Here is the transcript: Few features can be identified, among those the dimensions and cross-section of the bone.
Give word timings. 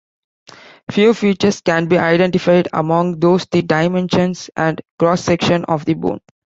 Few 0.89 1.13
features 1.13 1.61
can 1.61 1.87
be 1.87 1.99
identified, 1.99 2.69
among 2.73 3.19
those 3.19 3.45
the 3.45 3.61
dimensions 3.61 4.49
and 4.57 4.81
cross-section 4.97 5.65
of 5.65 5.85
the 5.85 5.93
bone. 5.93 6.21